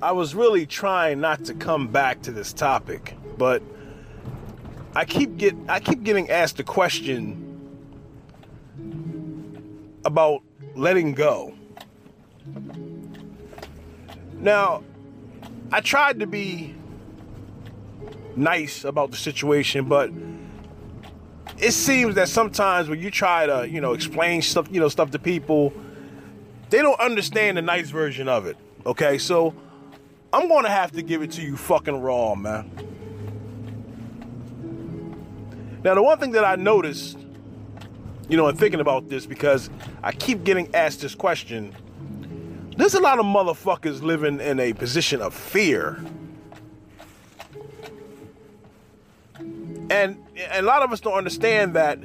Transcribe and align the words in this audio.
I 0.00 0.12
was 0.12 0.34
really 0.34 0.64
trying 0.64 1.20
not 1.20 1.44
to 1.46 1.54
come 1.54 1.88
back 1.88 2.22
to 2.22 2.30
this 2.30 2.52
topic, 2.52 3.16
but 3.36 3.62
I 4.94 5.04
keep 5.04 5.36
get 5.36 5.56
I 5.68 5.80
keep 5.80 6.04
getting 6.04 6.30
asked 6.30 6.60
a 6.60 6.64
question 6.64 7.44
about 10.04 10.42
letting 10.76 11.14
go. 11.14 11.52
Now, 14.34 14.84
I 15.72 15.80
tried 15.80 16.20
to 16.20 16.26
be 16.28 16.76
nice 18.36 18.84
about 18.84 19.10
the 19.10 19.16
situation, 19.16 19.86
but 19.86 20.12
it 21.58 21.72
seems 21.72 22.14
that 22.14 22.28
sometimes 22.28 22.88
when 22.88 23.00
you 23.00 23.10
try 23.10 23.46
to, 23.46 23.68
you 23.68 23.80
know, 23.80 23.94
explain 23.94 24.42
stuff, 24.42 24.68
you 24.70 24.78
know, 24.78 24.88
stuff 24.88 25.10
to 25.10 25.18
people, 25.18 25.72
they 26.70 26.82
don't 26.82 27.00
understand 27.00 27.56
the 27.56 27.62
nice 27.62 27.90
version 27.90 28.28
of 28.28 28.46
it. 28.46 28.56
Okay, 28.86 29.18
so 29.18 29.54
I'm 30.32 30.48
gonna 30.48 30.68
have 30.68 30.92
to 30.92 31.02
give 31.02 31.22
it 31.22 31.32
to 31.32 31.42
you 31.42 31.56
fucking 31.56 32.00
raw, 32.00 32.34
man. 32.34 32.70
Now, 35.84 35.94
the 35.94 36.02
one 36.02 36.18
thing 36.18 36.32
that 36.32 36.44
I 36.44 36.56
noticed, 36.56 37.18
you 38.28 38.36
know, 38.36 38.48
in 38.48 38.56
thinking 38.56 38.80
about 38.80 39.08
this, 39.08 39.24
because 39.26 39.70
I 40.02 40.12
keep 40.12 40.44
getting 40.44 40.74
asked 40.74 41.00
this 41.00 41.14
question, 41.14 41.74
there's 42.76 42.94
a 42.94 43.00
lot 43.00 43.18
of 43.18 43.24
motherfuckers 43.24 44.02
living 44.02 44.40
in 44.40 44.60
a 44.60 44.72
position 44.72 45.22
of 45.22 45.34
fear. 45.34 45.98
And, 49.90 50.22
and 50.36 50.52
a 50.52 50.62
lot 50.62 50.82
of 50.82 50.92
us 50.92 51.00
don't 51.00 51.14
understand 51.14 51.74
that 51.74 51.98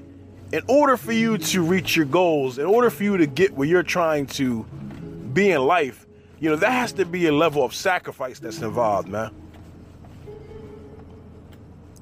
in 0.54 0.62
order 0.68 0.96
for 0.96 1.12
you 1.12 1.38
to 1.38 1.62
reach 1.62 1.96
your 1.96 2.06
goals, 2.06 2.58
in 2.58 2.66
order 2.66 2.90
for 2.90 3.04
you 3.04 3.18
to 3.18 3.26
get 3.26 3.54
where 3.54 3.68
you're 3.68 3.84
trying 3.84 4.28
to 4.28 4.64
be 5.34 5.52
in 5.52 5.62
life, 5.62 6.03
you 6.44 6.50
know, 6.50 6.58
there 6.58 6.70
has 6.70 6.92
to 6.92 7.06
be 7.06 7.28
a 7.28 7.32
level 7.32 7.64
of 7.64 7.74
sacrifice 7.74 8.38
that's 8.38 8.60
involved, 8.60 9.08
man. 9.08 9.32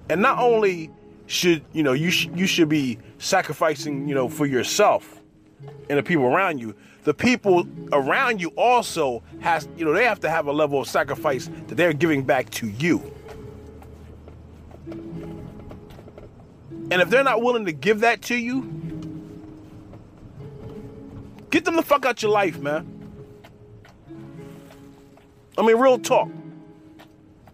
And 0.10 0.20
not 0.20 0.40
only 0.40 0.90
should, 1.28 1.64
you 1.74 1.84
know, 1.84 1.94
you, 1.94 2.10
sh- 2.10 2.28
you 2.34 2.48
should 2.48 2.68
be 2.68 2.98
sacrificing, 3.20 4.08
you 4.08 4.16
know, 4.16 4.28
for 4.28 4.48
yourself 4.48 5.22
and 5.90 6.00
the 6.00 6.02
people 6.02 6.26
around 6.26 6.58
you, 6.58 6.74
the 7.04 7.14
people 7.14 7.68
around 7.92 8.42
you 8.42 8.48
also 8.58 9.22
has, 9.42 9.70
you 9.78 9.86
know, 9.86 9.94
they 9.94 10.06
have 10.06 10.22
to 10.22 10.30
have 10.32 10.48
a 10.48 10.52
level 10.52 10.82
of 10.82 10.88
sacrifice 10.88 11.48
that 11.68 11.76
they're 11.76 11.94
giving 11.94 12.24
back 12.24 12.50
to 12.50 12.68
you. 12.68 13.14
And 16.90 16.94
if 16.94 17.12
they're 17.12 17.24
not 17.24 17.44
willing 17.44 17.66
to 17.66 17.74
give 17.74 18.00
that 18.00 18.24
to 18.24 18.36
you, 18.36 18.64
get 21.52 21.64
them 21.64 21.76
the 21.76 21.84
fuck 21.84 22.08
out 22.08 22.24
your 22.24 22.32
life, 22.32 22.60
man. 22.60 22.91
I 25.58 25.66
mean, 25.66 25.78
real 25.78 26.00
talk. 26.00 26.30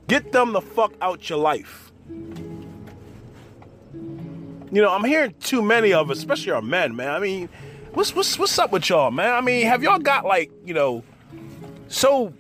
Get 0.08 0.32
them 0.32 0.54
the 0.54 0.62
fuck 0.62 0.94
out 1.02 1.30
your 1.30 1.40
life. 1.40 1.92
You 4.72 4.82
know, 4.82 4.92
I'm 4.92 5.04
hearing 5.04 5.34
too 5.40 5.62
many 5.62 5.94
of 5.94 6.10
especially 6.10 6.52
our 6.52 6.62
men, 6.62 6.96
man. 6.96 7.10
I 7.10 7.20
mean, 7.20 7.50
what's 7.94 8.16
what's 8.16 8.38
what's 8.38 8.58
up 8.60 8.72
with 8.72 8.90
y'all, 8.90 9.12
man? 9.12 9.34
I 9.34 9.42
mean, 9.42 9.66
have 9.66 9.82
y'all 9.84 10.00
got 10.00 10.26
like, 10.26 10.52
you 10.66 10.74
know, 10.74 11.04
so 11.88 12.34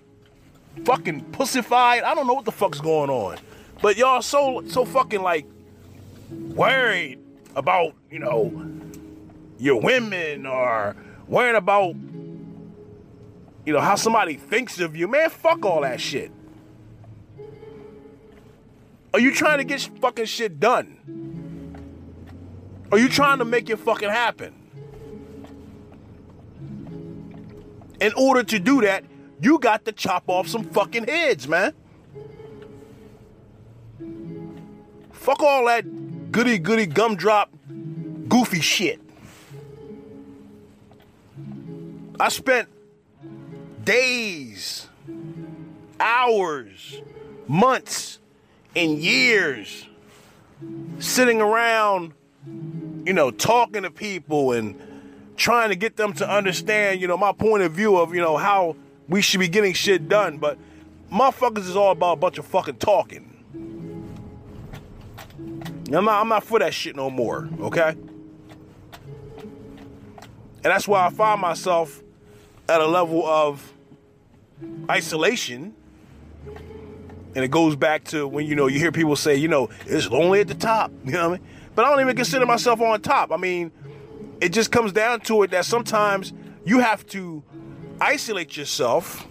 fucking 0.86 1.22
pussified? 1.32 2.04
I 2.04 2.14
don't 2.14 2.28
know 2.28 2.34
what 2.34 2.46
the 2.46 2.52
fuck's 2.52 2.82
going 2.82 3.10
on. 3.10 3.38
But 3.82 3.98
y'all 3.98 4.22
so 4.22 4.64
so 4.68 4.86
fucking 4.86 5.22
like 5.22 5.46
worried 6.30 7.20
about, 7.56 7.94
you 8.12 8.20
know, 8.20 8.52
your 9.58 9.82
women 9.82 10.46
or 10.46 10.96
worried 11.28 11.56
about, 11.56 11.96
you 13.68 13.74
know, 13.74 13.82
how 13.82 13.96
somebody 13.96 14.36
thinks 14.36 14.80
of 14.80 14.96
you. 14.96 15.10
Man, 15.10 15.30
fuck 15.30 15.66
all 15.66 15.82
that 15.82 16.00
shit. 16.00 16.32
Are 19.14 19.20
you 19.20 19.34
trying 19.34 19.58
to 19.58 19.66
get 19.66 19.82
fucking 20.00 20.24
shit 20.24 20.58
done? 20.58 20.96
Are 22.94 22.98
you 22.98 23.10
trying 23.10 23.40
to 23.40 23.46
make 23.46 23.70
it 23.70 23.76
fucking 23.76 24.08
happen? 24.08 24.56
In 28.00 28.14
order 28.14 28.42
to 28.42 28.58
do 28.58 28.80
that, 28.84 29.04
you 29.42 29.60
got 29.60 29.84
to 29.84 29.92
chop 29.92 30.30
off 30.30 30.48
some 30.48 30.64
fucking 30.64 31.04
heads, 31.04 31.46
man. 31.46 31.74
Fuck 35.12 35.44
all 35.44 35.66
that 35.66 36.32
goody 36.32 36.58
goody 36.58 36.86
gumdrop 36.86 37.50
goofy 38.30 38.62
shit. 38.62 39.02
I 42.18 42.30
spent 42.30 42.70
days, 43.88 44.88
hours, 45.98 47.02
months, 47.48 48.20
and 48.76 49.00
years 49.00 49.88
sitting 51.00 51.40
around, 51.40 52.12
you 53.06 53.14
know, 53.14 53.32
talking 53.32 53.84
to 53.84 53.90
people 53.90 54.52
and 54.52 54.78
trying 55.38 55.70
to 55.70 55.78
get 55.78 55.96
them 55.96 56.12
to 56.12 56.30
understand, 56.30 57.00
you 57.00 57.08
know, 57.08 57.16
my 57.16 57.32
point 57.32 57.64
of 57.64 57.72
view 57.72 57.96
of, 57.96 58.14
you 58.14 58.20
know, 58.20 58.36
how 58.36 58.76
we 59.08 59.22
should 59.22 59.40
be 59.40 59.48
getting 59.48 59.72
shit 59.72 60.10
done. 60.10 60.38
But 60.38 60.58
motherfuckers 61.10 61.60
is 61.60 61.78
all 61.78 61.94
about 61.94 62.14
a 62.14 62.18
bunch 62.18 62.38
of 62.38 62.46
fucking 62.46 62.80
talking. 62.80 63.24
I'm 65.88 66.04
not, 66.04 66.22
I'm 66.22 66.28
not 66.28 66.44
for 66.44 66.60
that 66.60 66.74
shit 66.74 66.98
no 66.98 67.10
more, 67.10 67.48
okay? 67.62 67.92
And 67.92 68.06
that's 70.66 70.90
why 70.90 71.06
I 71.06 71.10
find 71.10 71.40
myself 71.40 72.04
at 72.68 72.82
a 72.82 72.86
level 72.86 73.26
of 73.26 73.76
isolation. 74.90 75.74
And 77.36 77.44
it 77.44 77.52
goes 77.52 77.76
back 77.76 78.04
to 78.06 78.28
when, 78.28 78.46
you 78.48 78.56
know, 78.56 78.68
you 78.68 78.80
hear 78.80 78.92
people 78.92 79.16
say, 79.16 79.36
you 79.36 79.48
know, 79.48 79.70
it's 79.86 80.10
lonely 80.10 80.40
at 80.42 80.48
the 80.48 80.56
top. 80.56 80.92
You 81.06 81.12
know 81.12 81.30
what 81.30 81.40
I 81.40 81.42
mean? 81.42 81.48
But 81.76 81.86
I 81.86 81.92
don't 81.92 82.02
even 82.02 82.16
consider 82.16 82.46
myself 82.46 82.82
on 82.82 83.00
top. 83.02 83.32
I 83.32 83.38
mean, 83.38 83.72
it 84.42 84.50
just 84.50 84.72
comes 84.72 84.92
down 84.92 85.20
to 85.22 85.44
it 85.44 85.52
that 85.52 85.66
sometimes 85.66 86.34
you 86.66 86.80
have 86.80 87.06
to 87.08 87.44
isolate 88.02 88.58
yourself 88.58 89.28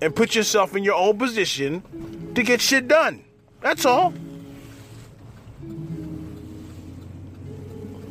and 0.00 0.14
put 0.14 0.34
yourself 0.34 0.76
in 0.76 0.84
your 0.84 0.94
own 0.94 1.18
position 1.18 1.82
to 2.34 2.42
get 2.42 2.60
shit 2.60 2.88
done. 2.88 3.24
That's 3.60 3.84
all. 3.84 4.14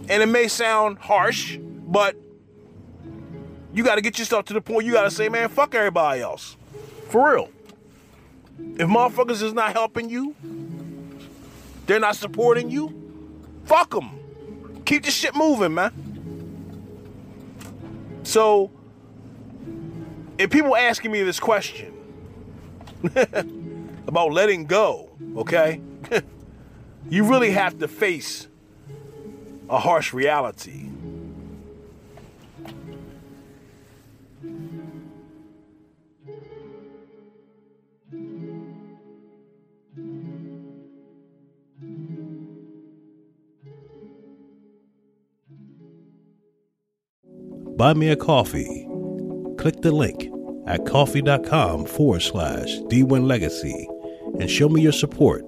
And 0.10 0.24
it 0.24 0.28
may 0.28 0.48
sound 0.48 0.98
harsh, 1.00 1.58
but 1.60 2.16
you 3.74 3.84
got 3.84 3.96
to 3.96 4.02
get 4.02 4.20
yourself 4.20 4.46
to 4.46 4.54
the 4.54 4.62
point 4.62 4.86
you 4.86 4.94
got 4.94 5.04
to 5.04 5.12
say, 5.12 5.30
man, 5.30 5.50
fuck 5.50 5.76
everybody 5.76 6.22
else. 6.22 6.58
For 7.10 7.34
real. 7.34 7.50
If 8.60 8.88
motherfuckers 8.88 9.42
is 9.42 9.54
not 9.54 9.74
helping 9.74 10.10
you, 10.10 10.36
they're 11.86 12.00
not 12.00 12.16
supporting 12.16 12.70
you, 12.70 12.94
fuck 13.66 13.92
them. 13.92 14.12
Keep 14.86 15.04
the 15.04 15.12
shit 15.12 15.36
moving, 15.36 15.74
man. 15.74 15.92
So, 18.24 18.72
if 20.38 20.50
people 20.50 20.76
asking 20.76 21.12
me 21.12 21.24
this 21.24 21.40
question 21.40 21.94
about 24.08 24.32
letting 24.32 24.66
go, 24.66 25.10
okay, 25.38 25.82
you 27.10 27.24
really 27.24 27.52
have 27.52 27.80
to 27.80 27.88
face 27.88 28.48
a 29.70 29.80
harsh 29.80 30.14
reality. 30.14 30.91
Buy 47.82 47.96
me 47.96 48.10
a 48.10 48.16
coffee. 48.16 48.88
Click 49.58 49.82
the 49.82 49.92
link 49.92 50.30
at 50.68 50.86
ko-fi.com 50.86 51.86
forward 51.86 52.22
slash 52.22 52.78
D1 52.82 53.26
Legacy 53.26 53.88
and 54.40 54.48
show 54.48 54.70
me 54.70 54.84
your 54.84 54.92
support. 54.92 55.44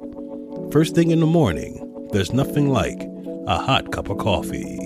First 0.71 0.95
thing 0.95 1.12
in 1.12 1.19
the 1.19 1.27
morning, 1.27 2.07
there's 2.12 2.33
nothing 2.33 2.69
like 2.69 3.00
a 3.45 3.59
hot 3.59 3.91
cup 3.91 4.09
of 4.09 4.18
coffee. 4.18 4.80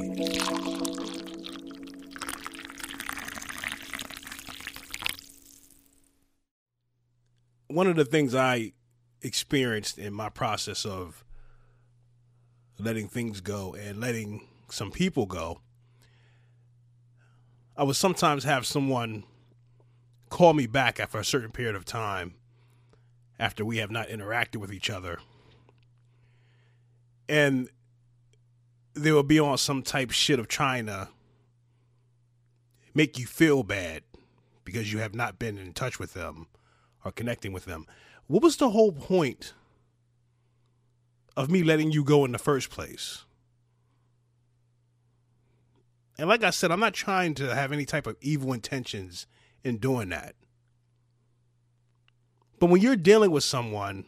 One 7.68 7.88
of 7.88 7.96
the 7.96 8.04
things 8.04 8.36
I 8.36 8.74
experienced 9.22 9.98
in 9.98 10.14
my 10.14 10.28
process 10.28 10.86
of 10.86 11.24
letting 12.78 13.08
things 13.08 13.40
go 13.40 13.74
and 13.74 14.02
letting 14.02 14.50
some 14.70 14.92
people 14.92 15.26
go, 15.26 15.62
I 17.78 17.84
would 17.84 17.96
sometimes 17.96 18.44
have 18.44 18.66
someone 18.66 19.24
call 20.30 20.54
me 20.54 20.66
back 20.66 21.00
after 21.00 21.20
a 21.20 21.24
certain 21.24 21.52
period 21.52 21.76
of 21.76 21.86
time 21.86 22.34
after 23.40 23.64
we 23.64 23.78
have 23.78 23.92
not 23.92 24.08
interacted 24.08 24.58
with 24.58 24.74
each 24.74 24.90
other. 24.90 25.20
And 27.30 27.70
they 28.96 29.12
will 29.12 29.22
be 29.22 29.40
on 29.40 29.60
some 29.60 29.84
type 29.84 30.10
shit 30.10 30.40
of 30.40 30.48
trying 30.48 30.88
to 30.88 31.10
make 32.96 33.20
you 33.20 33.28
feel 33.28 33.62
bad 33.62 34.02
because 34.64 34.92
you 34.92 34.98
have 35.00 35.14
not 35.14 35.38
been 35.38 35.60
in 35.60 35.72
touch 35.72 36.00
with 36.00 36.14
them 36.14 36.48
or 37.06 37.12
connecting 37.12 37.54
with 37.54 37.66
them. 37.66 37.86
What 38.26 38.42
was 38.42 38.58
the 38.58 38.72
whole 38.72 38.92
point 38.92 39.54
of 41.38 41.52
me 41.52 41.62
letting 41.62 41.92
you 41.92 42.04
go 42.04 42.26
in 42.26 42.32
the 42.32 42.40
first 42.40 42.72
place? 42.72 43.24
And 46.18 46.28
like 46.28 46.44
I 46.44 46.50
said, 46.50 46.72
I'm 46.72 46.80
not 46.80 46.94
trying 46.94 47.36
to 47.36 47.54
have 47.54 47.72
any 47.72 47.86
type 47.86 48.08
of 48.08 48.18
evil 48.22 48.54
intentions 48.54 49.28
in 49.64 49.78
doing 49.78 50.10
that. 50.10 50.36
But 52.60 52.70
when 52.70 52.82
you're 52.82 52.96
dealing 52.96 53.32
with 53.32 53.44
someone 53.44 54.06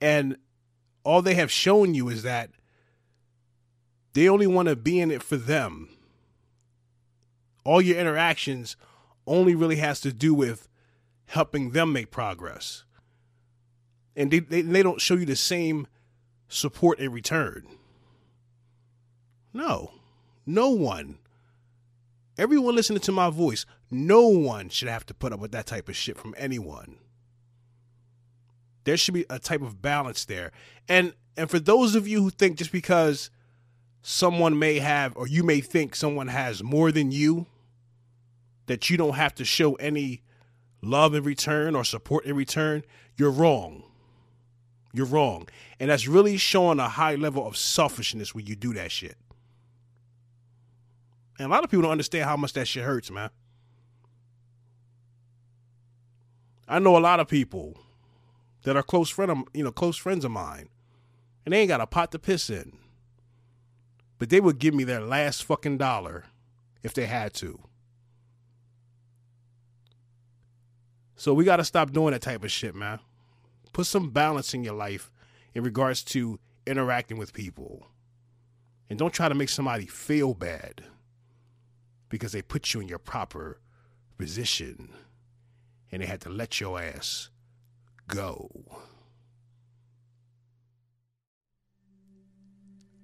and 0.00 0.36
all 1.02 1.22
they 1.22 1.34
have 1.34 1.50
shown 1.50 1.94
you 1.94 2.08
is 2.08 2.22
that 2.24 2.50
they 4.12 4.28
only 4.28 4.46
want 4.46 4.68
to 4.68 4.76
be 4.76 5.00
in 5.00 5.10
it 5.10 5.22
for 5.22 5.36
them, 5.36 5.88
all 7.64 7.80
your 7.80 7.98
interactions 7.98 8.76
only 9.26 9.54
really 9.54 9.76
has 9.76 10.00
to 10.00 10.12
do 10.12 10.34
with 10.34 10.68
helping 11.26 11.70
them 11.70 11.92
make 11.92 12.10
progress. 12.10 12.84
And 14.14 14.30
they, 14.30 14.40
they, 14.40 14.60
they 14.60 14.82
don't 14.82 15.00
show 15.00 15.14
you 15.14 15.24
the 15.24 15.36
same 15.36 15.86
support 16.48 16.98
in 17.00 17.10
return. 17.10 17.66
No, 19.52 19.92
no 20.46 20.70
one, 20.70 21.18
everyone 22.38 22.74
listening 22.74 23.00
to 23.00 23.12
my 23.12 23.30
voice, 23.30 23.66
no 23.90 24.26
one 24.28 24.68
should 24.68 24.88
have 24.88 25.06
to 25.06 25.14
put 25.14 25.32
up 25.32 25.40
with 25.40 25.52
that 25.52 25.66
type 25.66 25.88
of 25.88 25.96
shit 25.96 26.16
from 26.16 26.34
anyone. 26.36 26.96
There 28.84 28.96
should 28.96 29.14
be 29.14 29.24
a 29.30 29.38
type 29.38 29.62
of 29.62 29.80
balance 29.80 30.24
there. 30.24 30.52
And 30.88 31.14
and 31.36 31.50
for 31.50 31.58
those 31.58 31.94
of 31.94 32.06
you 32.06 32.22
who 32.22 32.30
think 32.30 32.58
just 32.58 32.70
because 32.70 33.30
someone 34.02 34.58
may 34.58 34.78
have 34.78 35.16
or 35.16 35.26
you 35.26 35.42
may 35.42 35.60
think 35.60 35.96
someone 35.96 36.28
has 36.28 36.62
more 36.62 36.92
than 36.92 37.10
you 37.10 37.46
that 38.66 38.88
you 38.88 38.96
don't 38.96 39.14
have 39.14 39.34
to 39.34 39.44
show 39.44 39.74
any 39.74 40.22
love 40.82 41.14
in 41.14 41.24
return 41.24 41.74
or 41.74 41.84
support 41.84 42.24
in 42.24 42.36
return, 42.36 42.82
you're 43.16 43.30
wrong. 43.30 43.82
You're 44.92 45.06
wrong. 45.06 45.48
And 45.80 45.90
that's 45.90 46.06
really 46.06 46.36
showing 46.36 46.78
a 46.78 46.88
high 46.88 47.16
level 47.16 47.46
of 47.46 47.56
selfishness 47.56 48.34
when 48.34 48.46
you 48.46 48.54
do 48.54 48.72
that 48.74 48.92
shit. 48.92 49.16
And 51.38 51.46
a 51.46 51.50
lot 51.50 51.64
of 51.64 51.70
people 51.70 51.82
don't 51.82 51.92
understand 51.92 52.24
how 52.24 52.36
much 52.36 52.52
that 52.52 52.68
shit 52.68 52.84
hurts, 52.84 53.10
man. 53.10 53.30
I 56.68 56.78
know 56.78 56.96
a 56.96 56.98
lot 56.98 57.20
of 57.20 57.28
people 57.28 57.76
that 58.62 58.76
are 58.76 58.82
close 58.82 59.10
friend 59.10 59.30
of, 59.30 59.38
you 59.52 59.64
know, 59.64 59.72
close 59.72 59.96
friends 59.96 60.24
of 60.24 60.30
mine, 60.30 60.68
and 61.44 61.52
they 61.52 61.60
ain't 61.60 61.68
got 61.68 61.80
a 61.80 61.86
pot 61.86 62.12
to 62.12 62.18
piss 62.18 62.48
in. 62.48 62.78
But 64.18 64.30
they 64.30 64.40
would 64.40 64.58
give 64.58 64.74
me 64.74 64.84
their 64.84 65.00
last 65.00 65.44
fucking 65.44 65.78
dollar 65.78 66.24
if 66.82 66.94
they 66.94 67.06
had 67.06 67.34
to. 67.34 67.60
So 71.16 71.34
we 71.34 71.44
got 71.44 71.56
to 71.56 71.64
stop 71.64 71.90
doing 71.90 72.12
that 72.12 72.22
type 72.22 72.44
of 72.44 72.50
shit, 72.50 72.74
man. 72.74 73.00
Put 73.72 73.86
some 73.86 74.10
balance 74.10 74.54
in 74.54 74.64
your 74.64 74.74
life 74.74 75.10
in 75.54 75.62
regards 75.62 76.02
to 76.04 76.38
interacting 76.66 77.18
with 77.18 77.32
people. 77.32 77.88
And 78.88 78.98
don't 78.98 79.12
try 79.12 79.28
to 79.28 79.34
make 79.34 79.48
somebody 79.48 79.86
feel 79.86 80.34
bad 80.34 80.84
because 82.14 82.30
they 82.30 82.42
put 82.42 82.72
you 82.72 82.80
in 82.80 82.86
your 82.86 83.00
proper 83.00 83.58
position 84.18 84.88
and 85.90 86.00
they 86.00 86.06
had 86.06 86.20
to 86.20 86.28
let 86.28 86.60
your 86.60 86.80
ass 86.80 87.28
go. 88.06 88.48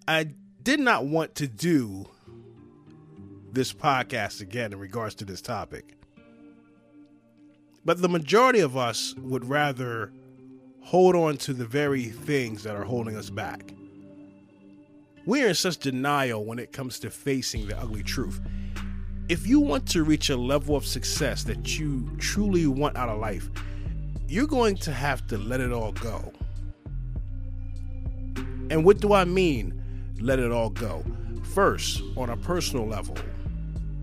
I 0.06 0.28
did 0.62 0.78
not 0.78 1.06
want 1.06 1.34
to 1.34 1.48
do 1.48 2.08
this 3.50 3.72
podcast 3.72 4.40
again 4.40 4.72
in 4.72 4.78
regards 4.78 5.16
to 5.16 5.24
this 5.24 5.40
topic. 5.40 5.96
But 7.84 8.00
the 8.00 8.08
majority 8.08 8.60
of 8.60 8.76
us 8.76 9.16
would 9.16 9.44
rather 9.44 10.12
hold 10.82 11.16
on 11.16 11.36
to 11.38 11.52
the 11.52 11.66
very 11.66 12.04
things 12.04 12.62
that 12.62 12.76
are 12.76 12.84
holding 12.84 13.16
us 13.16 13.28
back. 13.28 13.74
We're 15.26 15.48
in 15.48 15.54
such 15.56 15.78
denial 15.78 16.44
when 16.44 16.60
it 16.60 16.70
comes 16.70 17.00
to 17.00 17.10
facing 17.10 17.66
the 17.66 17.76
ugly 17.76 18.04
truth. 18.04 18.40
If 19.30 19.46
you 19.46 19.60
want 19.60 19.86
to 19.90 20.02
reach 20.02 20.28
a 20.28 20.36
level 20.36 20.74
of 20.74 20.84
success 20.84 21.44
that 21.44 21.78
you 21.78 22.10
truly 22.18 22.66
want 22.66 22.96
out 22.96 23.08
of 23.08 23.20
life, 23.20 23.48
you're 24.26 24.48
going 24.48 24.74
to 24.78 24.92
have 24.92 25.24
to 25.28 25.38
let 25.38 25.60
it 25.60 25.70
all 25.70 25.92
go. 25.92 26.32
And 28.70 28.84
what 28.84 28.98
do 28.98 29.12
I 29.12 29.24
mean, 29.24 29.80
let 30.20 30.40
it 30.40 30.50
all 30.50 30.70
go? 30.70 31.04
First, 31.54 32.02
on 32.16 32.30
a 32.30 32.36
personal 32.36 32.88
level, 32.88 33.14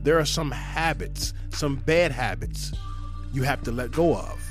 there 0.01 0.18
are 0.18 0.24
some 0.24 0.50
habits, 0.50 1.33
some 1.50 1.75
bad 1.75 2.13
habits 2.13 2.71
you 3.33 3.44
have 3.44 3.62
to 3.63 3.71
let 3.73 3.91
go 3.91 4.15
of. 4.15 4.41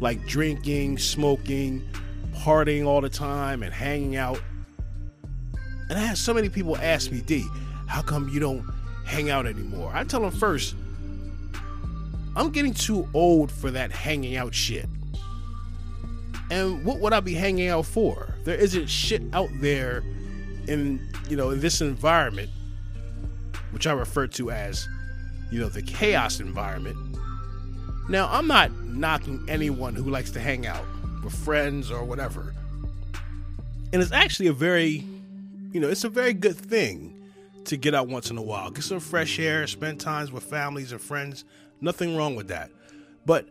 Like 0.00 0.26
drinking, 0.26 0.96
smoking, 0.96 1.86
partying 2.34 2.86
all 2.86 3.02
the 3.02 3.10
time, 3.10 3.62
and 3.62 3.74
hanging 3.74 4.16
out. 4.16 4.40
And 5.90 5.98
I 5.98 6.00
had 6.00 6.16
so 6.16 6.32
many 6.32 6.48
people 6.48 6.78
ask 6.78 7.12
me, 7.12 7.20
D, 7.20 7.46
how 7.88 8.02
come 8.02 8.28
you 8.28 8.38
don't 8.38 8.64
hang 9.04 9.30
out 9.30 9.46
anymore? 9.46 9.90
I 9.92 10.04
tell 10.04 10.20
them 10.20 10.30
first, 10.30 10.76
I'm 12.36 12.50
getting 12.50 12.74
too 12.74 13.08
old 13.14 13.50
for 13.50 13.70
that 13.72 13.90
hanging 13.90 14.36
out 14.36 14.54
shit. 14.54 14.86
And 16.50 16.84
what 16.84 17.00
would 17.00 17.12
I 17.12 17.20
be 17.20 17.34
hanging 17.34 17.68
out 17.68 17.86
for? 17.86 18.34
There 18.44 18.54
isn't 18.54 18.86
shit 18.86 19.22
out 19.32 19.50
there 19.54 19.98
in, 20.66 21.00
you 21.28 21.36
know, 21.36 21.50
in 21.50 21.60
this 21.60 21.80
environment, 21.80 22.50
which 23.72 23.86
I 23.86 23.92
refer 23.92 24.28
to 24.28 24.50
as 24.50 24.88
you 25.50 25.60
know, 25.60 25.68
the 25.68 25.82
chaos 25.82 26.40
environment. 26.40 26.96
Now, 28.08 28.28
I'm 28.30 28.46
not 28.46 28.72
knocking 28.84 29.44
anyone 29.48 29.94
who 29.94 30.10
likes 30.10 30.30
to 30.32 30.40
hang 30.40 30.66
out 30.66 30.84
with 31.22 31.34
friends 31.34 31.90
or 31.90 32.04
whatever. 32.04 32.54
And 33.92 34.02
it's 34.02 34.12
actually 34.12 34.48
a 34.48 34.52
very, 34.52 35.04
you 35.72 35.80
know, 35.80 35.88
it's 35.88 36.04
a 36.04 36.08
very 36.08 36.34
good 36.34 36.56
thing 36.56 37.14
to 37.68 37.76
get 37.76 37.94
out 37.94 38.08
once 38.08 38.30
in 38.30 38.38
a 38.38 38.42
while, 38.42 38.70
get 38.70 38.84
some 38.84 39.00
fresh 39.00 39.38
air, 39.38 39.66
spend 39.66 40.00
times 40.00 40.32
with 40.32 40.42
families 40.42 40.92
and 40.92 41.00
friends. 41.00 41.44
Nothing 41.80 42.16
wrong 42.16 42.34
with 42.34 42.48
that. 42.48 42.70
But 43.24 43.48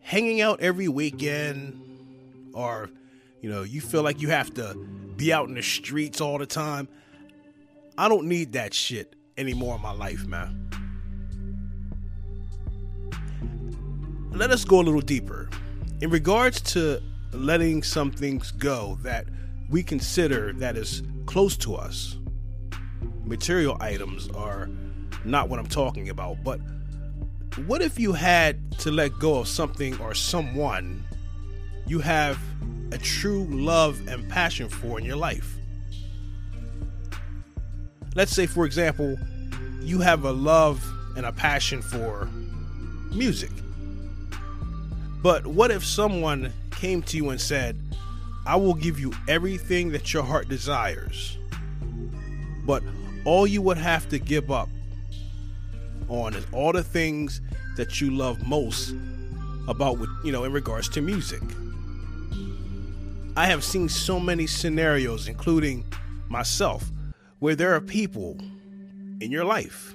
hanging 0.00 0.40
out 0.40 0.60
every 0.60 0.88
weekend 0.88 2.52
or, 2.54 2.88
you 3.40 3.50
know, 3.50 3.62
you 3.62 3.80
feel 3.80 4.02
like 4.02 4.20
you 4.20 4.28
have 4.28 4.54
to 4.54 4.74
be 5.16 5.32
out 5.32 5.48
in 5.48 5.54
the 5.54 5.62
streets 5.62 6.20
all 6.20 6.38
the 6.38 6.46
time, 6.46 6.88
I 7.98 8.08
don't 8.08 8.26
need 8.26 8.52
that 8.52 8.72
shit 8.72 9.14
anymore 9.36 9.76
in 9.76 9.82
my 9.82 9.92
life, 9.92 10.26
man. 10.26 10.66
let 14.36 14.50
us 14.50 14.64
go 14.66 14.80
a 14.80 14.82
little 14.82 15.00
deeper. 15.00 15.48
In 16.02 16.10
regards 16.10 16.60
to 16.72 17.00
letting 17.32 17.82
some 17.82 18.10
things 18.10 18.50
go 18.50 18.98
that 19.02 19.26
we 19.70 19.82
consider 19.82 20.52
that 20.54 20.76
is 20.76 21.02
close 21.24 21.56
to 21.58 21.74
us, 21.74 22.18
material 23.26 23.76
items 23.80 24.28
are 24.30 24.70
not 25.24 25.48
what 25.48 25.58
I'm 25.58 25.66
talking 25.66 26.08
about, 26.08 26.42
but 26.44 26.60
what 27.66 27.82
if 27.82 27.98
you 27.98 28.12
had 28.12 28.78
to 28.78 28.90
let 28.90 29.18
go 29.18 29.38
of 29.38 29.48
something 29.48 29.98
or 30.00 30.14
someone 30.14 31.02
you 31.86 31.98
have 32.00 32.38
a 32.92 32.98
true 32.98 33.44
love 33.50 34.06
and 34.08 34.28
passion 34.28 34.68
for 34.68 34.98
in 34.98 35.04
your 35.04 35.16
life? 35.16 35.56
Let's 38.14 38.32
say, 38.32 38.46
for 38.46 38.64
example, 38.64 39.18
you 39.82 40.00
have 40.00 40.24
a 40.24 40.32
love 40.32 40.84
and 41.16 41.26
a 41.26 41.32
passion 41.32 41.82
for 41.82 42.28
music. 43.12 43.50
But 45.22 45.46
what 45.46 45.70
if 45.70 45.84
someone 45.84 46.52
came 46.70 47.02
to 47.02 47.16
you 47.16 47.30
and 47.30 47.40
said, 47.40 47.76
I 48.46 48.56
will 48.56 48.74
give 48.74 49.00
you 49.00 49.12
everything 49.26 49.90
that 49.90 50.14
your 50.14 50.22
heart 50.22 50.48
desires, 50.48 51.36
but 52.64 52.82
all 53.26 53.46
you 53.46 53.60
would 53.60 53.76
have 53.76 54.08
to 54.08 54.18
give 54.18 54.50
up 54.50 54.68
on 56.08 56.34
is 56.34 56.46
all 56.52 56.72
the 56.72 56.82
things 56.82 57.40
that 57.76 58.00
you 58.00 58.10
love 58.10 58.46
most 58.46 58.94
about 59.68 59.98
what 59.98 60.08
you 60.24 60.32
know 60.32 60.44
in 60.44 60.52
regards 60.52 60.88
to 60.88 61.02
music. 61.02 61.42
I 63.36 63.46
have 63.46 63.62
seen 63.62 63.88
so 63.88 64.18
many 64.18 64.46
scenarios, 64.46 65.28
including 65.28 65.84
myself, 66.28 66.90
where 67.40 67.54
there 67.54 67.74
are 67.74 67.80
people 67.80 68.38
in 69.20 69.30
your 69.30 69.44
life 69.44 69.94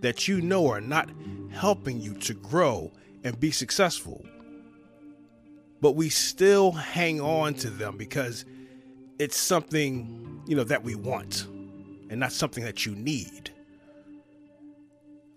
that 0.00 0.28
you 0.28 0.42
know 0.42 0.68
are 0.68 0.80
not 0.80 1.08
helping 1.50 2.00
you 2.00 2.12
to 2.14 2.34
grow 2.34 2.92
and 3.24 3.40
be 3.40 3.50
successful 3.50 4.22
but 5.80 5.92
we 5.92 6.08
still 6.08 6.72
hang 6.72 7.20
on 7.20 7.54
to 7.54 7.70
them 7.70 7.96
because 7.96 8.44
it's 9.18 9.36
something, 9.36 10.42
you 10.46 10.56
know, 10.56 10.64
that 10.64 10.82
we 10.82 10.94
want 10.94 11.46
and 12.10 12.20
not 12.20 12.32
something 12.32 12.64
that 12.64 12.86
you 12.86 12.94
need. 12.94 13.50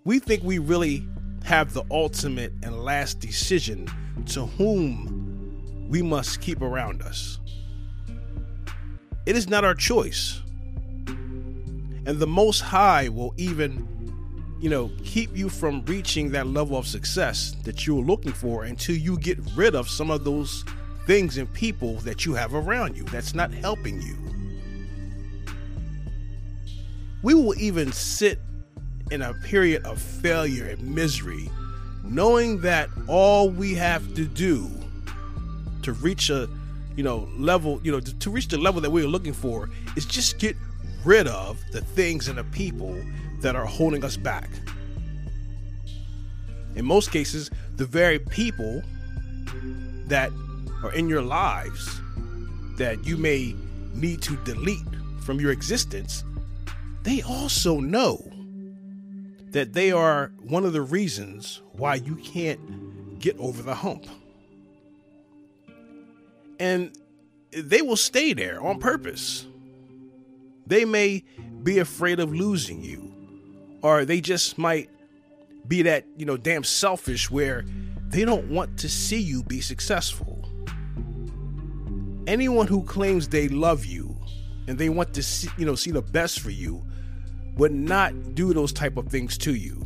We 0.04 0.20
think 0.20 0.44
we 0.44 0.58
really 0.58 1.08
have 1.44 1.74
the 1.74 1.84
ultimate 1.92 2.54
and 2.64 2.84
last 2.84 3.20
decision 3.20 3.88
to 4.28 4.46
whom 4.46 5.88
we 5.90 6.02
must 6.02 6.42
keep 6.42 6.62
around 6.62 7.02
us. 7.02 7.40
It 9.26 9.36
is 9.36 9.50
not 9.50 9.64
our 9.64 9.76
choice. 9.76 10.42
And 12.06 12.18
the 12.18 12.28
Most 12.28 12.62
High 12.62 13.10
will 13.10 13.34
even 13.38 13.88
you 14.62 14.70
know, 14.70 14.92
keep 15.04 15.36
you 15.36 15.50
from 15.50 15.84
reaching 15.86 16.30
that 16.32 16.46
level 16.46 16.78
of 16.78 16.86
success 16.86 17.56
that 17.64 17.88
you're 17.88 18.04
looking 18.04 18.32
for 18.32 18.64
until 18.64 18.96
you 18.96 19.18
get 19.18 19.40
rid 19.56 19.74
of 19.74 19.90
some 19.90 20.12
of 20.12 20.24
those 20.24 20.64
things 21.08 21.40
and 21.40 21.52
people 21.52 21.96
that 22.02 22.28
you 22.28 22.36
have 22.36 22.54
around 22.54 22.96
you 22.96 23.04
that's 23.06 23.34
not 23.34 23.52
helping 23.52 24.00
you. 24.00 24.16
We 27.24 27.34
will 27.34 27.58
even 27.60 27.92
sit 27.92 28.40
in 29.12 29.22
a 29.22 29.34
period 29.34 29.86
of 29.86 30.02
failure 30.02 30.66
and 30.66 30.96
misery, 30.96 31.50
knowing 32.04 32.62
that 32.62 32.90
all 33.08 33.50
we 33.50 33.74
have 33.76 34.16
to 34.16 34.26
do 34.26 34.70
to 35.84 35.94
reach 35.94 36.30
a 36.30 36.48
you 36.96 37.04
know 37.04 37.28
level 37.38 37.80
you 37.84 37.92
know 37.92 38.00
to, 38.00 38.20
to 38.20 38.30
reach 38.30 38.48
the 38.48 38.58
level 38.58 38.82
that 38.82 38.90
we're 38.90 39.08
looking 39.08 39.34
for 39.34 39.70
is 39.96 40.06
just 40.06 40.40
get 40.40 40.56
rid 41.04 41.28
of 41.28 41.60
the 41.72 41.82
things 41.82 42.28
and 42.28 42.38
the 42.38 42.44
people 42.46 42.96
that 43.42 43.56
are 43.56 43.66
holding 43.66 44.04
us 44.04 44.18
back. 44.18 44.50
In 46.76 46.86
most 46.86 47.12
cases 47.12 47.50
the 47.78 47.86
very 47.86 48.20
people 48.20 48.82
that 50.08 50.32
are 50.84 50.94
in 50.94 51.08
your 51.08 51.22
lives 51.22 52.02
that 52.78 53.06
you 53.06 53.18
may 53.18 53.56
need 53.94 54.22
to 54.22 54.36
delete 54.44 54.80
from 55.22 55.40
your 55.40 55.52
existence 55.52 56.24
they 57.04 57.22
also 57.22 57.80
know 57.80 58.24
that 59.52 59.74
they 59.74 59.92
are 59.92 60.32
one 60.44 60.66
of 60.66 60.74
the 60.74 60.82
reasons 60.82 61.62
why 61.74 61.96
you 61.96 62.16
can't 62.16 63.20
get 63.20 63.38
over 63.38 63.62
the 63.62 63.76
hump 63.76 64.06
and 66.62 66.92
they 67.52 67.82
will 67.82 67.98
stay 67.98 68.34
there 68.34 68.62
on 68.62 68.80
purpose. 68.80 69.48
They 70.68 70.86
may 70.86 71.24
be 71.64 71.80
afraid 71.80 72.20
of 72.20 72.32
losing 72.32 72.84
you, 72.84 73.12
or 73.82 74.06
they 74.06 74.22
just 74.22 74.60
might 74.60 74.92
be 75.68 75.82
that, 75.82 76.06
you 76.18 76.26
know, 76.26 76.38
damn 76.38 76.64
selfish 76.64 77.32
where 77.32 77.66
they 78.10 78.26
don't 78.26 78.50
want 78.52 78.78
to 78.78 78.90
see 78.90 79.20
you 79.20 79.42
be 79.42 79.60
successful. 79.60 80.48
Anyone 82.28 82.68
who 82.68 82.84
claims 82.84 83.28
they 83.28 83.50
love 83.50 83.84
you 83.84 84.16
and 84.68 84.78
they 84.78 84.90
want 84.90 85.16
to 85.16 85.24
see, 85.24 85.50
you 85.58 85.66
know, 85.66 85.74
see 85.74 85.90
the 85.90 86.04
best 86.04 86.42
for 86.42 86.52
you 86.52 86.86
would 87.58 87.74
not 87.74 88.36
do 88.36 88.54
those 88.54 88.72
type 88.74 88.98
of 88.98 89.08
things 89.08 89.38
to 89.40 89.54
you. 89.54 89.86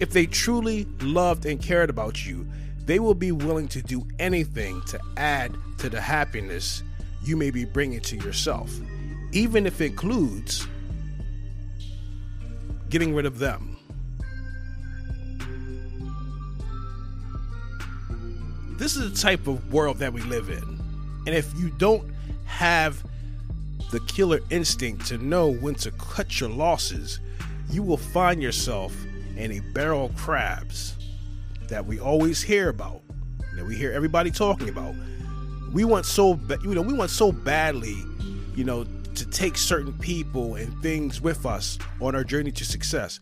If 0.00 0.10
they 0.10 0.26
truly 0.26 0.86
loved 1.00 1.46
and 1.46 1.62
cared 1.62 1.90
about 1.90 2.26
you, 2.26 2.46
they 2.84 2.98
will 2.98 3.14
be 3.14 3.32
willing 3.32 3.68
to 3.68 3.82
do 3.82 4.06
anything 4.18 4.82
to 4.88 4.98
add 5.16 5.54
to 5.78 5.88
the 5.88 6.00
happiness 6.00 6.82
you 7.22 7.36
may 7.36 7.50
be 7.50 7.64
bringing 7.64 8.00
to 8.00 8.16
yourself, 8.16 8.70
even 9.32 9.66
if 9.66 9.80
it 9.80 9.86
includes 9.86 10.66
getting 12.90 13.14
rid 13.14 13.26
of 13.26 13.38
them. 13.38 13.76
This 18.76 18.96
is 18.96 19.12
the 19.12 19.18
type 19.18 19.46
of 19.46 19.72
world 19.72 19.98
that 19.98 20.12
we 20.12 20.20
live 20.22 20.50
in. 20.50 20.80
And 21.26 21.34
if 21.34 21.52
you 21.58 21.70
don't 21.70 22.10
have 22.44 23.02
the 23.94 24.00
killer 24.00 24.40
instinct 24.50 25.06
to 25.06 25.18
know 25.18 25.48
when 25.48 25.72
to 25.76 25.88
cut 25.92 26.40
your 26.40 26.50
losses, 26.50 27.20
you 27.70 27.80
will 27.80 27.96
find 27.96 28.42
yourself 28.42 28.92
in 29.36 29.52
a 29.52 29.60
barrel 29.72 30.06
of 30.06 30.16
crabs 30.16 30.96
that 31.68 31.86
we 31.86 32.00
always 32.00 32.42
hear 32.42 32.70
about, 32.70 33.02
that 33.54 33.64
we 33.64 33.76
hear 33.76 33.92
everybody 33.92 34.32
talking 34.32 34.68
about. 34.68 34.96
We 35.72 35.84
want 35.84 36.06
so, 36.06 36.40
you 36.64 36.74
know, 36.74 36.82
we 36.82 36.92
want 36.92 37.12
so 37.12 37.30
badly, 37.30 37.94
you 38.56 38.64
know, 38.64 38.82
to 38.82 39.30
take 39.30 39.56
certain 39.56 39.92
people 39.92 40.56
and 40.56 40.76
things 40.82 41.20
with 41.20 41.46
us 41.46 41.78
on 42.00 42.16
our 42.16 42.24
journey 42.24 42.50
to 42.50 42.64
success. 42.64 43.20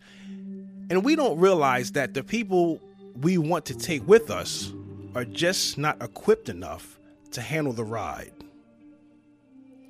And 0.89 1.05
we 1.05 1.15
don't 1.15 1.37
realize 1.37 1.91
that 1.91 2.15
the 2.15 2.23
people 2.23 2.81
we 3.21 3.37
want 3.37 3.65
to 3.65 3.77
take 3.77 4.07
with 4.07 4.31
us 4.31 4.73
are 5.13 5.23
just 5.23 5.77
not 5.77 6.01
equipped 6.01 6.49
enough 6.49 6.97
to 7.29 7.41
handle 7.41 7.73
the 7.73 7.83
ride. 7.83 8.33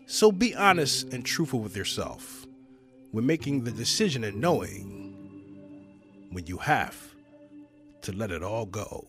So 0.06 0.32
be 0.32 0.56
honest 0.56 1.14
and 1.14 1.26
truthful 1.26 1.60
with 1.60 1.76
yourself 1.76 2.46
when 3.12 3.26
making 3.26 3.64
the 3.64 3.72
decision 3.72 4.24
and 4.24 4.42
knowing 4.42 5.16
when 6.32 6.46
you 6.48 6.58
have 6.58 7.14
to 8.02 8.12
let 8.12 8.32
it 8.32 8.44
all 8.44 8.66
go. 8.66 9.06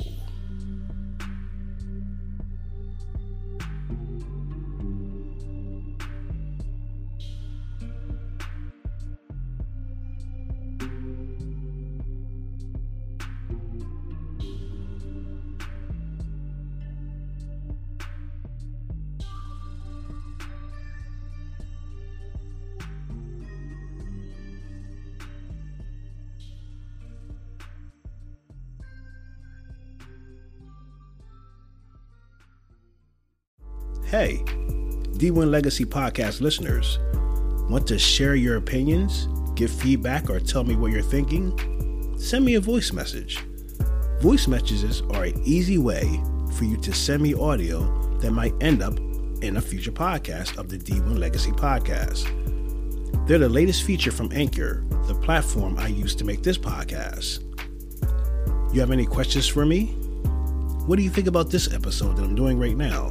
Hey, 34.15 34.45
D1 35.17 35.51
Legacy 35.51 35.85
Podcast 35.85 36.41
listeners, 36.41 37.01
want 37.69 37.85
to 37.89 37.99
share 37.99 38.37
your 38.37 38.59
opinions, 38.59 39.27
give 39.57 39.73
feedback, 39.73 40.31
or 40.31 40.39
tell 40.39 40.63
me 40.63 40.77
what 40.77 40.93
you're 40.93 41.03
thinking? 41.03 42.17
Send 42.17 42.45
me 42.45 42.55
a 42.55 42.61
voice 42.61 42.93
message. 42.93 43.41
Voice 44.21 44.47
messages 44.47 45.01
are 45.11 45.25
an 45.25 45.43
easy 45.45 45.79
way 45.79 46.23
for 46.57 46.63
you 46.63 46.77
to 46.77 46.93
send 46.93 47.25
me 47.25 47.35
audio 47.35 47.81
that 48.19 48.31
might 48.31 48.55
end 48.61 48.83
up 48.83 48.97
in 49.43 49.57
a 49.57 49.61
future 49.61 49.91
podcast 49.91 50.59
of 50.59 50.69
the 50.69 50.79
D1 50.79 51.19
Legacy 51.19 51.51
Podcast. 51.51 52.29
They're 53.27 53.41
the 53.41 53.49
latest 53.49 53.83
feature 53.83 54.13
from 54.13 54.31
Anchor, 54.31 54.85
the 55.09 55.17
platform 55.17 55.77
I 55.77 55.89
use 55.89 56.15
to 56.15 56.25
make 56.25 56.45
this 56.45 56.57
podcast. 56.57 57.43
You 58.73 58.79
have 58.79 58.93
any 58.93 59.07
questions 59.07 59.49
for 59.49 59.67
me? 59.67 59.87
What 60.87 60.99
do 60.99 61.03
you 61.03 61.11
think 61.11 61.27
about 61.27 61.51
this 61.51 61.73
episode 61.75 62.17
that 62.17 62.23
I'm 62.23 62.37
doing 62.37 62.61
right 62.61 62.77
now? 62.77 63.11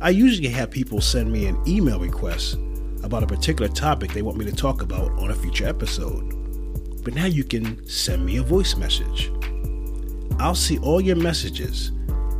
I 0.00 0.10
usually 0.10 0.48
have 0.50 0.70
people 0.70 1.00
send 1.00 1.32
me 1.32 1.46
an 1.46 1.60
email 1.66 1.98
request 1.98 2.56
about 3.02 3.24
a 3.24 3.26
particular 3.26 3.68
topic 3.68 4.12
they 4.12 4.22
want 4.22 4.38
me 4.38 4.44
to 4.44 4.52
talk 4.52 4.80
about 4.80 5.10
on 5.18 5.32
a 5.32 5.34
future 5.34 5.66
episode. 5.66 7.02
But 7.02 7.14
now 7.14 7.24
you 7.24 7.42
can 7.42 7.84
send 7.88 8.24
me 8.24 8.36
a 8.36 8.42
voice 8.42 8.76
message. 8.76 9.32
I'll 10.38 10.54
see 10.54 10.78
all 10.78 11.00
your 11.00 11.16
messages 11.16 11.88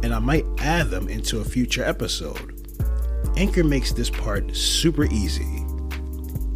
and 0.04 0.14
I 0.14 0.20
might 0.20 0.46
add 0.58 0.90
them 0.90 1.08
into 1.08 1.40
a 1.40 1.44
future 1.44 1.82
episode. 1.82 2.54
Anchor 3.36 3.64
makes 3.64 3.92
this 3.92 4.08
part 4.08 4.54
super 4.54 5.06
easy. 5.06 5.64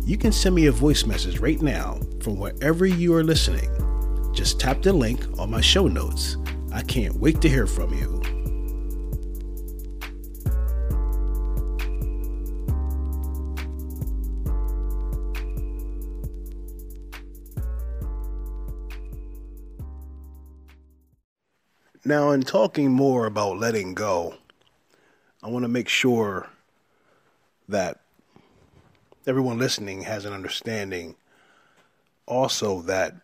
You 0.05 0.17
can 0.17 0.31
send 0.31 0.55
me 0.55 0.67
a 0.67 0.73
voice 0.73 1.05
message 1.05 1.41
right 1.41 1.61
now 1.61 1.99
from 2.21 2.37
wherever 2.37 2.87
you 2.87 3.13
are 3.15 3.25
listening. 3.25 3.69
Just 4.33 4.61
tap 4.61 4.83
the 4.83 4.93
link 4.93 5.27
on 5.37 5.51
my 5.51 5.61
show 5.61 5.89
notes. 5.89 6.37
I 6.73 6.83
can't 6.83 7.17
wait 7.17 7.41
to 7.41 7.49
hear 7.49 7.67
from 7.67 7.93
you. 7.93 8.22
Now, 22.05 22.33
in 22.33 22.43
talking 22.43 22.91
more 22.91 23.27
about 23.27 23.59
letting 23.59 23.95
go, 23.95 24.35
I 25.41 25.49
want 25.49 25.63
to 25.63 25.69
make 25.69 25.89
sure 25.89 26.51
that 27.69 28.01
everyone 29.25 29.59
listening 29.59 30.03
has 30.03 30.25
an 30.25 30.33
understanding 30.33 31.15
also 32.27 32.83
that 32.83 33.15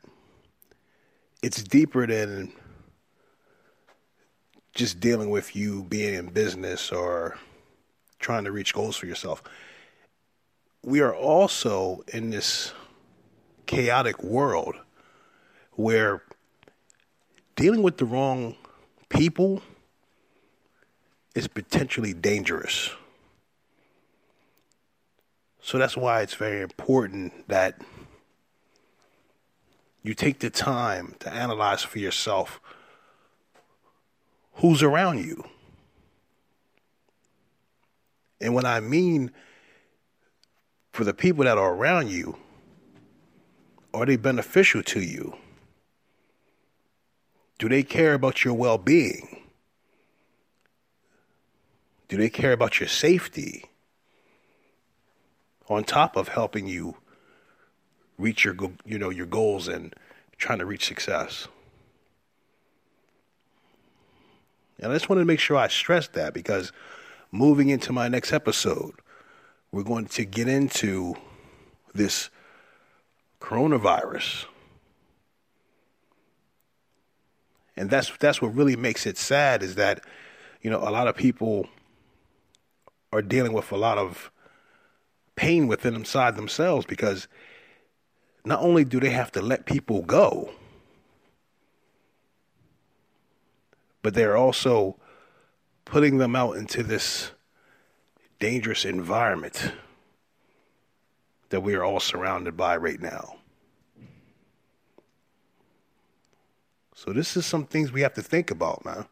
it's 1.43 1.61
deeper 1.61 2.07
than 2.07 2.53
just 4.77 5.01
dealing 5.01 5.31
with 5.31 5.57
you 5.57 5.83
being 5.83 6.15
in 6.15 6.27
business 6.27 6.93
or 6.93 7.37
trying 8.21 8.45
to 8.45 8.53
reach 8.53 8.73
goals 8.73 8.97
for 8.97 9.07
yourself. 9.07 9.43
We 10.85 11.01
are 11.01 11.15
also 11.15 12.05
in 12.07 12.31
this 12.31 12.73
chaotic 13.67 14.23
world 14.23 14.77
where 15.73 16.23
dealing 17.57 17.83
with 17.83 17.97
the 17.97 18.05
wrong 18.05 18.55
people 19.09 19.63
is 21.35 21.49
potentially 21.49 22.13
dangerous. 22.13 22.91
So 25.61 25.79
that's 25.79 25.97
why 25.97 26.23
it's 26.23 26.35
very 26.35 26.63
important 26.63 27.49
that 27.49 27.81
you 30.03 30.15
take 30.15 30.39
the 30.39 30.51
time 30.51 31.15
to 31.21 31.33
analyze 31.33 31.83
for 31.83 31.99
yourself 31.99 32.61
who's 34.55 34.83
around 34.83 35.19
you. 35.19 35.45
And 38.41 38.55
what 38.55 38.65
I 38.65 38.81
mean 38.81 39.31
for 40.93 41.05
the 41.05 41.15
people 41.15 41.45
that 41.45 41.59
are 41.59 41.75
around 41.75 42.11
you, 42.11 42.37
are 43.93 44.07
they 44.07 44.17
beneficial 44.17 44.83
to 44.85 45.01
you? 45.01 45.37
Do 47.59 47.69
they 47.69 47.83
care 47.83 48.15
about 48.15 48.45
your 48.45 48.55
well 48.55 48.79
being? 48.79 49.43
Do 52.09 52.17
they 52.17 52.31
care 52.31 52.53
about 52.53 52.81
your 52.81 52.89
safety? 52.89 53.65
On 55.69 55.85
top 55.85 56.17
of 56.17 56.29
helping 56.29 56.67
you 56.67 56.97
reach 58.17 58.45
your 58.45 58.57
you 58.85 58.99
know 58.99 59.11
your 59.11 59.27
goals 59.27 59.69
and 59.69 59.95
trying 60.39 60.59
to 60.59 60.67
reach 60.67 60.87
success. 60.87 61.49
And 64.81 64.93
I 64.93 64.95
just 64.95 65.09
wanted 65.09 65.23
to 65.23 65.27
make 65.27 65.41
sure 65.41 65.57
I 65.57 65.69
stressed 65.69 66.13
that 66.13 66.33
because 66.33 66.73
moving 67.33 67.69
into 67.69 67.93
my 67.93 68.09
next 68.09 68.33
episode, 68.33 68.95
we're 69.73 69.83
going 69.83 70.07
to 70.07 70.25
get 70.25 70.49
into 70.49 71.17
this 71.93 72.31
coronavirus. 73.41 74.47
And 77.79 77.89
that's 77.89 78.11
that's 78.19 78.43
what 78.43 78.55
really 78.55 78.75
makes 78.75 79.07
it 79.07 79.17
sad 79.17 79.63
is 79.63 79.77
that 79.77 80.05
you 80.63 80.69
know 80.71 80.79
a 80.79 80.91
lot 80.91 81.07
of 81.07 81.17
people 81.17 81.69
are 83.13 83.23
dealing 83.23 83.53
with 83.53 83.71
a 83.71 83.77
lot 83.77 83.99
of 83.99 84.31
pain 85.37 85.69
within 85.69 85.95
inside 85.95 86.35
themselves 86.35 86.85
because 86.85 87.29
not 88.45 88.61
only 88.61 88.85
do 88.85 88.99
they 88.99 89.11
have 89.11 89.31
to 89.33 89.41
let 89.41 89.65
people 89.65 90.03
go, 90.03 90.51
but 94.03 94.15
they're 94.15 94.37
also 94.37 94.97
putting 95.85 96.19
them 96.19 96.35
out 96.35 96.57
into 96.57 96.83
this 96.83 97.31
dangerous 98.41 98.85
environment 98.85 99.73
that 101.51 101.61
we 101.61 101.75
are 101.75 101.85
all 101.85 102.01
surrounded 102.01 102.57
by 102.57 102.77
right 102.77 103.01
now. 103.01 103.38
So 106.99 107.13
this 107.13 107.37
is 107.37 107.47
some 107.47 107.65
things 107.65 107.93
we 107.93 108.01
have 108.01 108.15
to 108.15 108.23
think 108.23 108.51
about, 108.51 108.85
man. 108.85 109.05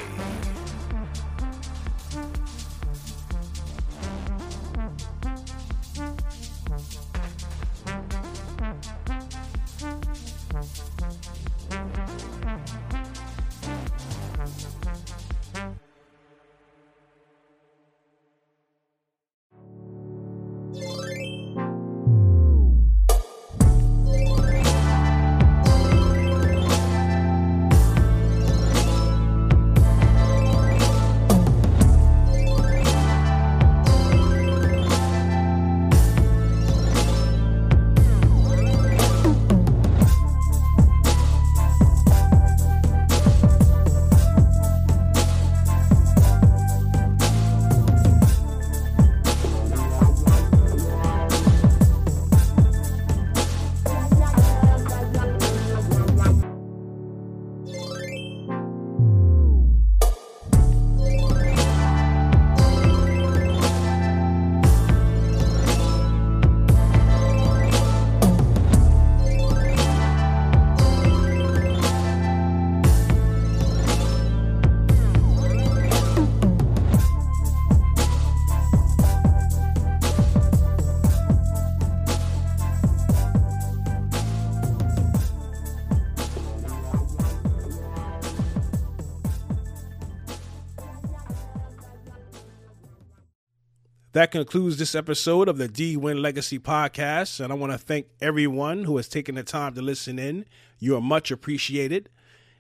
That 94.20 94.33
concludes 94.33 94.76
this 94.76 94.94
episode 94.94 95.48
of 95.48 95.56
the 95.56 95.66
D1 95.66 96.20
Legacy 96.20 96.59
podcast. 96.59 97.40
And 97.40 97.50
I 97.50 97.56
want 97.56 97.72
to 97.72 97.78
thank 97.78 98.06
everyone 98.20 98.85
who 98.85 98.98
has 98.98 99.09
taken 99.09 99.35
the 99.37 99.42
time 99.42 99.72
to 99.72 99.80
listen 99.80 100.18
in. 100.18 100.44
You 100.78 100.94
are 100.94 101.00
much 101.00 101.30
appreciated. 101.30 102.11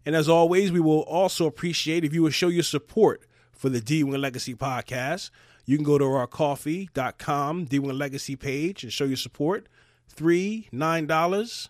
And 0.06 0.16
as 0.16 0.26
always, 0.26 0.72
we 0.72 0.80
will 0.80 1.00
also 1.00 1.44
appreciate 1.44 2.02
if 2.02 2.14
you 2.14 2.22
would 2.22 2.32
show 2.32 2.48
your 2.48 2.62
support 2.62 3.26
for 3.52 3.68
the 3.68 3.78
D1 3.78 4.18
Legacy 4.18 4.54
podcast. 4.54 5.28
You 5.66 5.76
can 5.76 5.84
go 5.84 5.98
to 5.98 6.06
our 6.06 6.26
ko-fi.com 6.26 7.66
D1 7.66 7.92
Legacy 7.92 8.36
page 8.36 8.82
and 8.82 8.90
show 8.90 9.04
your 9.04 9.18
support. 9.18 9.68
Three, 10.08 10.66
nine 10.72 11.06
dollars. 11.06 11.68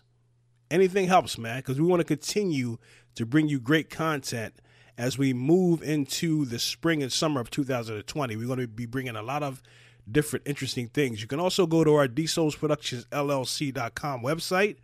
Anything 0.69 1.09
helps, 1.09 1.37
man, 1.37 1.57
because 1.57 1.81
we 1.81 1.85
want 1.85 1.99
to 1.99 2.05
continue 2.05 2.77
to 3.15 3.25
bring 3.25 3.49
you 3.49 3.59
great 3.59 3.89
content 3.89 4.53
as 4.97 5.17
we 5.17 5.33
move 5.33 5.81
into 5.81 6.45
the 6.45 6.59
spring 6.59 7.01
and 7.01 7.11
summer 7.11 7.41
of 7.41 7.49
2020. 7.49 8.35
We're 8.35 8.47
going 8.47 8.59
to 8.59 8.67
be 8.67 8.85
bringing 8.85 9.15
a 9.15 9.21
lot 9.21 9.43
of 9.43 9.61
different 10.09 10.47
interesting 10.47 10.87
things. 10.87 11.21
You 11.21 11.27
can 11.27 11.39
also 11.39 11.65
go 11.65 11.83
to 11.83 11.95
our 11.95 12.07
DSoulsProductionsLLC.com 12.07 14.21
website, 14.21 14.77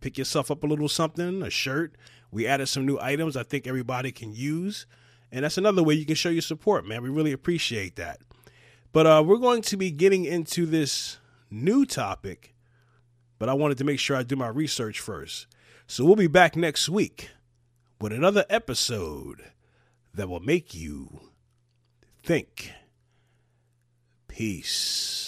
pick 0.00 0.18
yourself 0.18 0.50
up 0.50 0.64
a 0.64 0.66
little 0.66 0.88
something, 0.88 1.42
a 1.42 1.50
shirt. 1.50 1.94
We 2.30 2.46
added 2.46 2.68
some 2.68 2.86
new 2.86 2.98
items 3.00 3.36
I 3.36 3.42
think 3.42 3.66
everybody 3.66 4.12
can 4.12 4.34
use. 4.34 4.86
And 5.30 5.44
that's 5.44 5.58
another 5.58 5.82
way 5.82 5.92
you 5.94 6.06
can 6.06 6.14
show 6.14 6.30
your 6.30 6.42
support, 6.42 6.86
man. 6.86 7.02
We 7.02 7.10
really 7.10 7.32
appreciate 7.32 7.96
that. 7.96 8.20
But 8.92 9.06
uh, 9.06 9.22
we're 9.26 9.38
going 9.38 9.62
to 9.62 9.76
be 9.76 9.90
getting 9.90 10.24
into 10.24 10.64
this 10.64 11.18
new 11.50 11.84
topic, 11.84 12.54
but 13.38 13.48
I 13.48 13.54
wanted 13.54 13.78
to 13.78 13.84
make 13.84 13.98
sure 13.98 14.16
I 14.16 14.22
do 14.22 14.36
my 14.36 14.48
research 14.48 15.00
first. 15.00 15.46
So 15.86 16.04
we'll 16.04 16.16
be 16.16 16.26
back 16.26 16.56
next 16.56 16.88
week 16.88 17.30
with 18.00 18.12
another 18.12 18.44
episode 18.48 19.42
that 20.14 20.28
will 20.28 20.40
make 20.40 20.74
you 20.74 21.30
think. 22.22 22.72
Peace. 24.28 25.27